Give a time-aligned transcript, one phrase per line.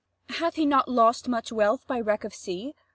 [0.29, 0.35] Abb.
[0.37, 2.73] Hath he not lost much wealth by wreck of sea?